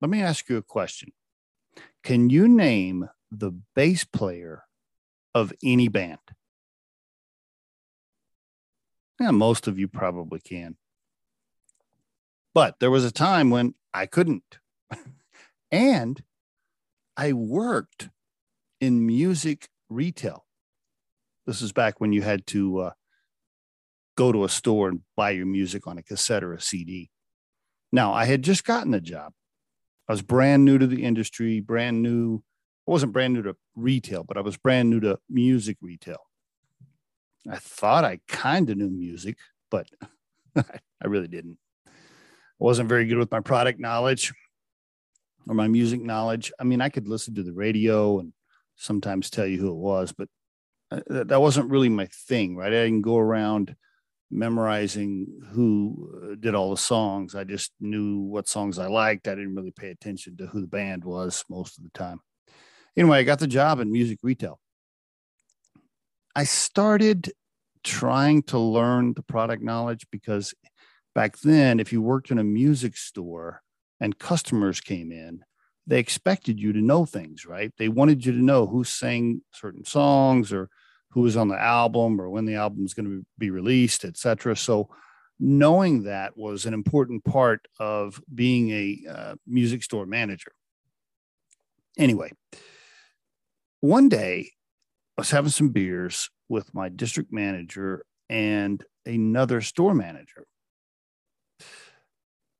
let 0.00 0.10
me 0.10 0.22
ask 0.22 0.48
you 0.48 0.56
a 0.56 0.62
question. 0.62 1.12
Can 2.02 2.30
you 2.30 2.48
name 2.48 3.08
the 3.30 3.52
bass 3.74 4.04
player 4.04 4.64
of 5.34 5.52
any 5.62 5.88
band? 5.88 6.18
Yeah, 9.20 9.32
most 9.32 9.66
of 9.66 9.78
you 9.78 9.88
probably 9.88 10.40
can. 10.40 10.76
But 12.54 12.78
there 12.80 12.90
was 12.90 13.04
a 13.04 13.10
time 13.10 13.50
when 13.50 13.74
I 13.92 14.06
couldn't. 14.06 14.58
and 15.70 16.22
I 17.16 17.32
worked 17.32 18.10
in 18.80 19.04
music 19.06 19.68
retail. 19.88 20.44
This 21.46 21.62
is 21.62 21.72
back 21.72 22.00
when 22.00 22.12
you 22.12 22.22
had 22.22 22.46
to 22.48 22.78
uh, 22.78 22.90
go 24.16 24.32
to 24.32 24.44
a 24.44 24.48
store 24.48 24.88
and 24.88 25.00
buy 25.16 25.30
your 25.30 25.46
music 25.46 25.86
on 25.86 25.98
a 25.98 26.02
cassette 26.02 26.44
or 26.44 26.52
a 26.52 26.60
CD. 26.60 27.10
Now, 27.90 28.12
I 28.12 28.26
had 28.26 28.42
just 28.42 28.64
gotten 28.64 28.94
a 28.94 29.00
job. 29.00 29.32
I 30.08 30.12
was 30.12 30.22
brand 30.22 30.64
new 30.64 30.78
to 30.78 30.86
the 30.86 31.04
industry, 31.04 31.60
brand 31.60 32.02
new. 32.02 32.42
I 32.86 32.90
wasn't 32.90 33.12
brand 33.12 33.34
new 33.34 33.42
to 33.42 33.56
retail, 33.76 34.24
but 34.24 34.38
I 34.38 34.40
was 34.40 34.56
brand 34.56 34.88
new 34.88 35.00
to 35.00 35.18
music 35.28 35.76
retail. 35.82 36.20
I 37.50 37.56
thought 37.56 38.04
I 38.04 38.20
kind 38.26 38.70
of 38.70 38.78
knew 38.78 38.88
music, 38.88 39.36
but 39.70 39.86
I 40.56 41.06
really 41.06 41.28
didn't. 41.28 41.58
I 41.86 41.90
wasn't 42.58 42.88
very 42.88 43.06
good 43.06 43.18
with 43.18 43.30
my 43.30 43.40
product 43.40 43.78
knowledge 43.78 44.32
or 45.46 45.54
my 45.54 45.68
music 45.68 46.00
knowledge. 46.00 46.52
I 46.58 46.64
mean, 46.64 46.80
I 46.80 46.88
could 46.88 47.06
listen 47.06 47.34
to 47.34 47.42
the 47.42 47.52
radio 47.52 48.18
and 48.18 48.32
sometimes 48.76 49.28
tell 49.28 49.46
you 49.46 49.60
who 49.60 49.70
it 49.70 49.76
was, 49.76 50.12
but 50.12 50.28
uh, 50.90 51.00
that 51.08 51.40
wasn't 51.40 51.70
really 51.70 51.90
my 51.90 52.06
thing, 52.06 52.56
right? 52.56 52.72
I 52.72 52.84
didn't 52.84 53.02
go 53.02 53.18
around 53.18 53.76
memorizing 54.30 55.26
who 55.50 56.10
uh, 56.22 56.34
did 56.38 56.54
all 56.54 56.70
the 56.70 56.76
songs. 56.76 57.34
I 57.34 57.44
just 57.44 57.72
knew 57.80 58.20
what 58.20 58.48
songs 58.48 58.78
I 58.78 58.86
liked. 58.86 59.28
I 59.28 59.34
didn't 59.34 59.54
really 59.54 59.70
pay 59.70 59.90
attention 59.90 60.36
to 60.36 60.46
who 60.46 60.60
the 60.60 60.66
band 60.66 61.04
was 61.04 61.44
most 61.48 61.78
of 61.78 61.84
the 61.84 61.90
time. 61.90 62.20
Anyway, 62.96 63.18
I 63.18 63.22
got 63.22 63.38
the 63.38 63.46
job 63.46 63.80
in 63.80 63.92
music 63.92 64.18
retail. 64.22 64.60
I 66.34 66.44
started 66.44 67.32
trying 67.84 68.42
to 68.44 68.58
learn 68.58 69.14
the 69.14 69.22
product 69.22 69.62
knowledge 69.62 70.06
because 70.10 70.54
back 71.14 71.38
then, 71.38 71.80
if 71.80 71.92
you 71.92 72.02
worked 72.02 72.30
in 72.30 72.38
a 72.38 72.44
music 72.44 72.96
store 72.96 73.62
and 74.00 74.18
customers 74.18 74.80
came 74.80 75.10
in, 75.10 75.42
they 75.86 75.98
expected 75.98 76.60
you 76.60 76.72
to 76.74 76.82
know 76.82 77.06
things, 77.06 77.46
right? 77.46 77.72
They 77.78 77.88
wanted 77.88 78.24
you 78.26 78.32
to 78.32 78.44
know 78.44 78.66
who 78.66 78.84
sang 78.84 79.40
certain 79.52 79.84
songs 79.84 80.52
or 80.52 80.68
who 81.10 81.22
was 81.22 81.36
on 81.36 81.48
the 81.48 81.60
album 81.60 82.20
or 82.20 82.28
when 82.28 82.44
the 82.44 82.54
album 82.54 82.84
is 82.84 82.94
going 82.94 83.06
to 83.06 83.24
be 83.38 83.50
released, 83.50 84.04
etc. 84.04 84.56
So 84.56 84.88
knowing 85.40 86.02
that 86.04 86.36
was 86.36 86.66
an 86.66 86.74
important 86.74 87.24
part 87.24 87.66
of 87.78 88.20
being 88.34 88.70
a 88.70 88.98
uh, 89.10 89.34
music 89.46 89.82
store 89.82 90.06
manager. 90.06 90.52
Anyway, 91.96 92.30
one 93.80 94.08
day 94.08 94.50
I 95.16 95.20
was 95.20 95.30
having 95.30 95.50
some 95.50 95.70
beers 95.70 96.30
with 96.48 96.74
my 96.74 96.88
district 96.88 97.32
manager 97.32 98.04
and 98.28 98.82
another 99.06 99.60
store 99.60 99.94
manager. 99.94 100.46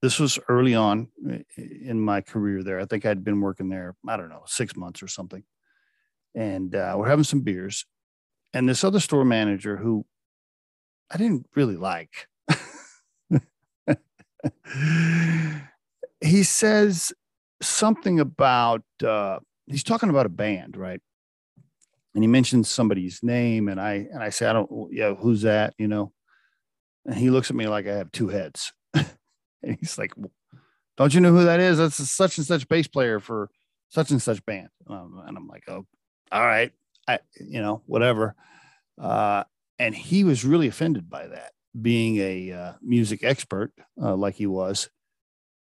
This 0.00 0.20
was 0.20 0.38
early 0.48 0.76
on 0.76 1.08
in 1.56 2.00
my 2.00 2.20
career 2.20 2.62
there. 2.62 2.78
I 2.78 2.84
think 2.84 3.04
I'd 3.04 3.24
been 3.24 3.40
working 3.40 3.68
there, 3.68 3.96
I 4.06 4.16
don't 4.16 4.28
know, 4.28 4.44
six 4.46 4.76
months 4.76 5.02
or 5.02 5.08
something. 5.08 5.42
And 6.34 6.74
uh, 6.74 6.94
we're 6.96 7.08
having 7.08 7.24
some 7.24 7.40
beers 7.40 7.84
and 8.52 8.68
this 8.68 8.84
other 8.84 9.00
store 9.00 9.24
manager 9.24 9.76
who 9.76 10.04
I 11.10 11.16
didn't 11.16 11.46
really 11.54 11.76
like. 11.76 12.28
he 16.20 16.42
says 16.42 17.12
something 17.62 18.20
about 18.20 18.82
uh, 19.04 19.38
he's 19.66 19.84
talking 19.84 20.10
about 20.10 20.26
a 20.26 20.30
band, 20.30 20.76
right? 20.76 21.00
And 22.14 22.24
he 22.24 22.28
mentions 22.28 22.68
somebody's 22.68 23.20
name, 23.22 23.68
and 23.68 23.80
I 23.80 24.08
and 24.12 24.22
I 24.22 24.30
say, 24.30 24.46
I 24.46 24.52
don't, 24.52 24.92
yeah, 24.92 25.14
who's 25.14 25.42
that? 25.42 25.74
You 25.78 25.88
know, 25.88 26.12
and 27.06 27.16
he 27.16 27.30
looks 27.30 27.50
at 27.50 27.56
me 27.56 27.68
like 27.68 27.86
I 27.86 27.96
have 27.96 28.12
two 28.12 28.28
heads, 28.28 28.72
and 28.94 29.76
he's 29.78 29.98
like, 29.98 30.12
"Don't 30.96 31.14
you 31.14 31.20
know 31.20 31.32
who 31.32 31.44
that 31.44 31.60
is? 31.60 31.78
That's 31.78 31.96
such 32.10 32.38
and 32.38 32.46
such 32.46 32.68
bass 32.68 32.88
player 32.88 33.20
for 33.20 33.50
such 33.88 34.10
and 34.10 34.20
such 34.20 34.44
band." 34.44 34.68
Um, 34.88 35.22
and 35.26 35.36
I'm 35.36 35.46
like, 35.46 35.64
"Oh, 35.68 35.86
all 36.32 36.46
right." 36.46 36.72
I, 37.08 37.18
you 37.40 37.60
know, 37.62 37.82
whatever. 37.86 38.36
Uh, 39.00 39.44
and 39.78 39.94
he 39.94 40.24
was 40.24 40.44
really 40.44 40.68
offended 40.68 41.08
by 41.08 41.26
that, 41.26 41.52
being 41.80 42.18
a 42.18 42.52
uh, 42.52 42.72
music 42.82 43.24
expert 43.24 43.72
uh, 44.00 44.14
like 44.14 44.34
he 44.34 44.46
was. 44.46 44.90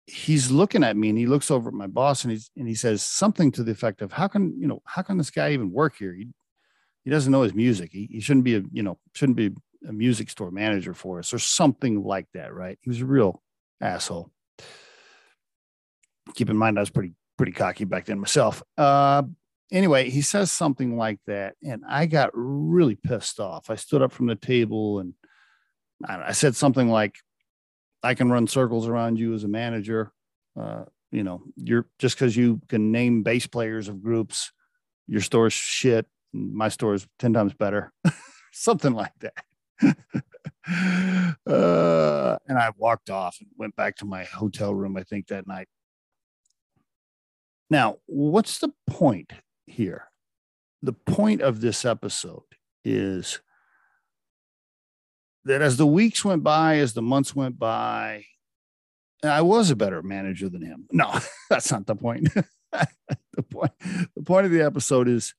He's 0.07 0.51
looking 0.51 0.85
at 0.85 0.97
me 0.97 1.09
and 1.09 1.19
he 1.19 1.27
looks 1.27 1.51
over 1.51 1.69
at 1.69 1.75
my 1.75 1.87
boss 1.87 2.25
and 2.25 2.31
he's 2.31 2.51
and 2.57 2.69
he 2.69 2.75
says 2.75 3.03
something 3.03 3.51
to 3.53 3.63
the 3.63 3.73
effect 3.73 4.03
of, 4.03 4.13
"How 4.13 4.29
can 4.29 4.55
you 4.61 4.67
know? 4.67 4.83
How 4.85 5.01
can 5.01 5.17
this 5.17 5.31
guy 5.31 5.53
even 5.53 5.73
work 5.73 5.97
here? 5.97 6.13
He, 6.13 6.29
he 7.05 7.11
doesn't 7.11 7.33
know 7.33 7.43
his 7.43 7.55
music. 7.55 7.91
He, 7.91 8.09
he 8.13 8.21
shouldn't 8.21 8.45
be 8.45 8.57
a 8.57 8.63
you 8.71 8.83
know 8.83 8.99
shouldn't 9.15 9.37
be 9.39 9.55
a 9.89 9.93
music 9.93 10.29
store 10.29 10.51
manager 10.51 10.93
for 10.93 11.19
us 11.21 11.33
or 11.33 11.39
something 11.39 12.05
like 12.05 12.27
that." 12.35 12.53
Right? 12.53 12.79
He 12.83 12.91
was 12.91 13.01
a 13.01 13.07
real 13.07 13.43
asshole. 13.81 14.31
Keep 16.35 16.51
in 16.51 16.57
mind, 16.59 16.79
I 16.79 16.83
was 16.83 16.91
pretty 16.91 17.15
pretty 17.39 17.53
cocky 17.53 17.85
back 17.85 18.05
then 18.05 18.21
myself. 18.21 18.63
Uh, 18.77 19.23
anyway, 19.73 20.11
he 20.11 20.23
says 20.23 20.51
something 20.51 20.97
like 20.97 21.19
that, 21.27 21.55
and 21.63 21.83
I 21.89 22.07
got 22.07 22.31
really 22.35 22.97
pissed 22.97 23.41
off. 23.41 23.71
I 23.71 23.77
stood 23.77 24.03
up 24.03 24.13
from 24.13 24.27
the 24.27 24.35
table 24.35 25.01
and 25.01 25.15
I, 26.07 26.33
said 26.33 26.57
something 26.57 26.89
like, 26.89 27.17
"I 28.03 28.15
can 28.15 28.31
run 28.31 28.47
circles 28.47 28.89
around 28.89 29.19
you 29.19 29.35
as 29.35 29.45
a 29.45 29.49
manager. 29.49 30.13
Uh, 30.59 30.85
you 31.11 31.23
know, 31.23 31.43
you're 31.57 31.87
just 31.99 32.17
because 32.17 32.37
you 32.37 32.61
can 32.69 32.93
name 32.93 33.23
bass 33.23 33.47
players 33.47 33.89
of 33.89 34.03
groups, 34.03 34.53
your 35.07 35.21
store's 35.21 35.53
shit. 35.53 36.07
My 36.33 36.69
store's 36.69 37.07
ten 37.19 37.33
times 37.33 37.55
better." 37.55 37.93
something 38.55 38.93
like 38.93 39.13
that. 39.21 39.45
uh, 41.47 42.39
and 42.49 42.59
I 42.59 42.71
walked 42.77 43.11
off 43.11 43.37
and 43.41 43.49
went 43.59 43.77
back 43.77 43.97
to 43.97 44.05
my 44.05 44.25
hotel 44.25 44.75
room. 44.75 44.97
I 44.97 45.03
think 45.03 45.29
that 45.29 45.47
night. 45.47 45.69
Now, 47.71 47.97
what's 48.07 48.59
the 48.59 48.71
point 48.87 49.33
here. 49.75 50.11
The 50.83 50.93
point 50.93 51.41
of 51.41 51.61
this 51.61 51.85
episode 51.85 52.43
is 52.85 53.41
that 55.45 55.63
as 55.63 55.77
the 55.77 55.87
weeks 55.87 56.25
went 56.25 56.43
by, 56.43 56.77
as 56.77 56.95
the 56.95 57.03
months 57.03 57.35
went 57.35 57.59
by, 57.59 58.25
I 59.23 59.43
was 59.43 59.71
a 59.71 59.77
better 59.77 60.03
manager 60.03 60.49
than 60.49 60.63
him. 60.63 60.87
No, 60.93 61.19
that's 61.51 61.71
not 61.71 61.87
the 61.87 61.97
point. 61.97 62.29
the 62.73 63.43
point 63.51 63.73
the 64.15 64.23
point 64.23 64.47
of 64.47 64.53
the 64.53 64.63
episode 64.63 65.09
is 65.09 65.35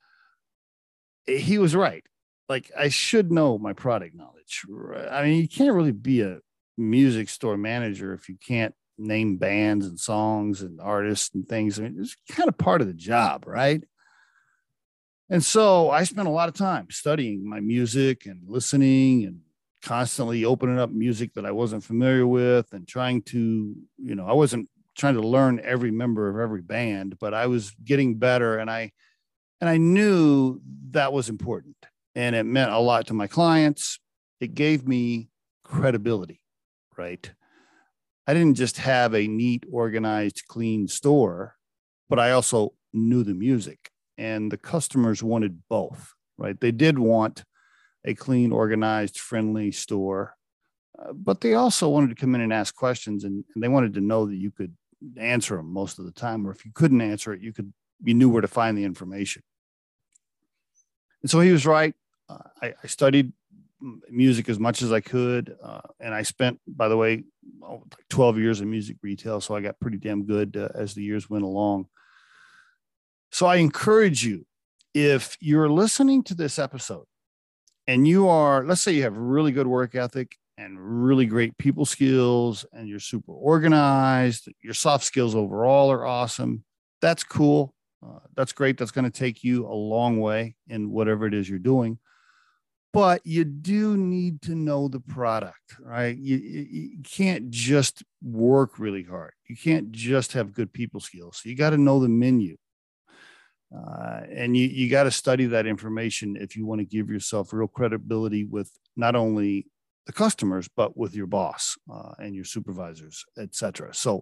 he 1.25 1.57
was 1.57 1.75
right. 1.75 2.03
Like 2.47 2.71
I 2.77 2.89
should 2.89 3.31
know 3.31 3.57
my 3.57 3.73
product 3.73 4.15
knowledge. 4.15 4.61
I 5.09 5.23
mean, 5.23 5.41
you 5.41 5.47
can't 5.47 5.73
really 5.73 5.91
be 5.91 6.21
a 6.21 6.39
music 6.77 7.29
store 7.29 7.57
manager 7.57 8.13
if 8.13 8.29
you 8.29 8.37
can't 8.45 8.75
name 8.97 9.37
bands 9.37 9.85
and 9.85 9.99
songs 9.99 10.61
and 10.61 10.79
artists 10.79 11.33
and 11.33 11.47
things. 11.47 11.79
I 11.79 11.83
mean, 11.83 11.97
it's 11.99 12.15
kind 12.31 12.47
of 12.47 12.57
part 12.57 12.81
of 12.81 12.87
the 12.87 12.93
job, 12.93 13.45
right? 13.47 13.83
And 15.29 15.43
so 15.43 15.89
I 15.89 16.03
spent 16.03 16.27
a 16.27 16.31
lot 16.31 16.49
of 16.49 16.55
time 16.55 16.87
studying 16.91 17.47
my 17.47 17.59
music 17.59 18.25
and 18.25 18.41
listening 18.47 19.25
and 19.25 19.39
constantly 19.81 20.45
opening 20.45 20.79
up 20.79 20.91
music 20.91 21.33
that 21.33 21.45
I 21.45 21.51
wasn't 21.51 21.83
familiar 21.83 22.27
with 22.27 22.73
and 22.73 22.87
trying 22.87 23.21
to, 23.23 23.75
you 23.97 24.15
know, 24.15 24.27
I 24.27 24.33
wasn't 24.33 24.69
trying 24.95 25.15
to 25.15 25.27
learn 25.27 25.59
every 25.63 25.91
member 25.91 26.29
of 26.29 26.39
every 26.39 26.61
band, 26.61 27.17
but 27.19 27.33
I 27.33 27.47
was 27.47 27.71
getting 27.83 28.15
better 28.15 28.57
and 28.57 28.69
I 28.69 28.91
and 29.61 29.69
I 29.69 29.77
knew 29.77 30.61
that 30.91 31.13
was 31.13 31.29
important 31.29 31.77
and 32.13 32.35
it 32.35 32.45
meant 32.45 32.71
a 32.71 32.79
lot 32.79 33.07
to 33.07 33.13
my 33.13 33.27
clients. 33.27 33.99
It 34.39 34.53
gave 34.53 34.87
me 34.87 35.29
credibility, 35.63 36.41
right? 36.97 37.31
I 38.27 38.33
didn't 38.33 38.55
just 38.55 38.77
have 38.77 39.13
a 39.13 39.27
neat, 39.27 39.65
organized, 39.71 40.43
clean 40.47 40.87
store, 40.87 41.55
but 42.09 42.19
I 42.19 42.31
also 42.31 42.73
knew 42.93 43.23
the 43.23 43.33
music 43.33 43.91
and 44.17 44.51
the 44.51 44.57
customers 44.57 45.23
wanted 45.23 45.61
both, 45.69 46.13
right? 46.37 46.59
They 46.59 46.71
did 46.71 46.99
want 46.99 47.43
a 48.05 48.13
clean, 48.13 48.51
organized, 48.51 49.19
friendly 49.19 49.71
store, 49.71 50.35
uh, 50.97 51.13
but 51.13 51.41
they 51.41 51.53
also 51.53 51.89
wanted 51.89 52.09
to 52.09 52.15
come 52.15 52.35
in 52.35 52.41
and 52.41 52.53
ask 52.53 52.75
questions, 52.75 53.23
and, 53.23 53.43
and, 53.53 53.63
they 53.63 53.67
wanted 53.67 53.93
to 53.95 54.01
know 54.01 54.25
that 54.25 54.35
you 54.35 54.51
could 54.51 54.75
answer 55.17 55.57
them 55.57 55.71
most 55.71 55.99
of 55.99 56.05
the 56.05 56.11
time, 56.11 56.47
or 56.47 56.51
if 56.51 56.65
you 56.65 56.71
couldn't 56.73 57.01
answer 57.01 57.33
it, 57.33 57.41
you 57.41 57.51
could 57.51 57.73
you 58.03 58.13
knew 58.13 58.29
where 58.29 58.41
to 58.41 58.47
find 58.47 58.77
the 58.77 58.83
information. 58.83 59.41
And 61.21 61.29
so 61.29 61.39
he 61.39 61.51
was 61.51 61.65
right. 61.65 61.95
Uh, 62.29 62.37
I, 62.61 62.73
I, 62.83 62.87
studied 62.87 63.31
music 64.09 64.49
as 64.49 64.59
much 64.59 64.81
as 64.81 64.91
I 64.91 64.99
could, 64.99 65.55
uh, 65.63 65.81
and 65.99 66.13
I 66.13 66.23
spent, 66.23 66.59
by 66.67 66.87
the 66.87 66.97
way, 66.97 67.23
12 68.09 68.37
years 68.37 68.61
in 68.61 68.69
music 68.69 68.97
retail, 69.01 69.41
so 69.41 69.55
I 69.55 69.61
got 69.61 69.79
pretty 69.79 69.97
damn 69.97 70.25
good 70.25 70.57
uh, 70.57 70.69
as 70.75 70.93
the 70.93 71.03
years 71.03 71.29
went 71.29 71.43
along. 71.43 71.87
So 73.35 73.47
I 73.47 73.57
encourage 73.57 74.25
you, 74.25 74.45
if 74.93 75.35
you're 75.41 75.67
listening 75.67 76.23
to 76.23 76.33
this 76.33 76.57
episode 76.57 77.03
and 77.85 78.07
you 78.07 78.29
are, 78.29 78.63
let's 78.63 78.79
say 78.79 78.93
you 78.93 79.03
have 79.03 79.17
really 79.17 79.51
good 79.51 79.67
work 79.67 79.93
ethic 79.93 80.37
and 80.57 80.77
really 80.79 81.25
great 81.25 81.57
people 81.57 81.85
skills 81.85 82.65
and 82.71 82.87
you're 82.87 83.01
super 83.01 83.33
organized, 83.33 84.47
your 84.63 84.73
soft 84.73 85.03
skills 85.03 85.35
overall 85.35 85.91
are 85.91 86.05
awesome. 86.05 86.63
That's 87.01 87.25
cool. 87.25 87.75
Uh, 88.01 88.19
that's 88.37 88.53
great. 88.53 88.77
That's 88.77 88.91
going 88.91 89.03
to 89.03 89.11
take 89.11 89.43
you 89.43 89.67
a 89.67 89.75
long 89.75 90.21
way 90.21 90.55
in 90.69 90.89
whatever 90.89 91.27
it 91.27 91.33
is 91.33 91.49
you're 91.49 91.59
doing. 91.59 91.99
But 92.93 93.19
you 93.25 93.43
do 93.43 93.97
need 93.97 94.43
to 94.43 94.55
know 94.55 94.87
the 94.87 95.01
product, 95.01 95.75
right? 95.81 96.17
You, 96.17 96.37
you 96.37 96.99
can't 97.03 97.49
just 97.49 98.01
work 98.23 98.79
really 98.79 99.03
hard. 99.03 99.33
You 99.49 99.57
can't 99.57 99.91
just 99.91 100.31
have 100.31 100.53
good 100.53 100.71
people 100.71 101.01
skills. 101.01 101.41
You 101.43 101.57
got 101.57 101.71
to 101.71 101.77
know 101.77 101.99
the 101.99 102.07
menu. 102.07 102.55
Uh, 103.75 104.21
and 104.31 104.55
you, 104.55 104.67
you 104.67 104.89
got 104.89 105.03
to 105.03 105.11
study 105.11 105.45
that 105.47 105.65
information 105.65 106.37
if 106.39 106.55
you 106.55 106.65
want 106.65 106.79
to 106.79 106.85
give 106.85 107.09
yourself 107.09 107.51
real 107.51 107.67
credibility 107.67 108.45
with 108.45 108.71
not 108.95 109.15
only 109.15 109.67
the 110.05 110.13
customers, 110.13 110.69
but 110.75 110.95
with 110.95 111.15
your 111.15 111.27
boss 111.27 111.77
uh, 111.91 112.13
and 112.19 112.35
your 112.35 112.45
supervisors, 112.45 113.25
etc. 113.37 113.93
So 113.93 114.21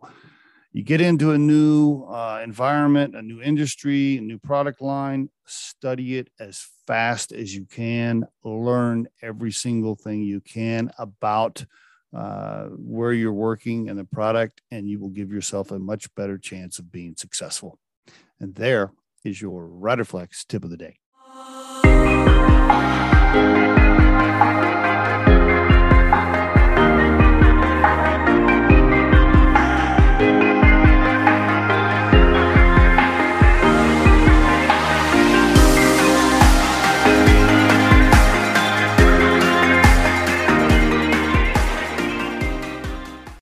you 0.72 0.82
get 0.82 1.02
into 1.02 1.32
a 1.32 1.38
new 1.38 2.04
uh, 2.06 2.42
environment, 2.44 3.16
a 3.16 3.22
new 3.22 3.42
industry, 3.42 4.18
a 4.18 4.22
new 4.22 4.40
product 4.40 4.82
line, 4.82 5.30
study 5.46 6.18
it 6.18 6.30
as 6.40 6.66
fast 6.88 7.32
as 7.32 7.54
you 7.54 7.66
can, 7.66 8.26
learn 8.44 9.08
every 9.22 9.52
single 9.52 9.96
thing 9.96 10.24
you 10.24 10.42
can 10.42 10.90
about 10.98 11.64
uh, 12.16 12.66
where 12.70 13.14
you're 13.14 13.34
working 13.34 13.90
and 13.90 14.00
the 14.00 14.06
product, 14.06 14.62
and 14.72 14.88
you 14.88 15.00
will 15.00 15.10
give 15.10 15.32
yourself 15.32 15.72
a 15.72 15.80
much 15.80 16.14
better 16.16 16.38
chance 16.38 16.80
of 16.80 16.92
being 16.92 17.16
successful. 17.16 17.78
And 18.40 18.56
there 18.56 18.92
is 19.24 19.42
your 19.42 19.68
Riderflex 19.68 20.46
tip 20.48 20.64
of 20.64 20.70
the 20.70 20.78
day. 20.78 20.98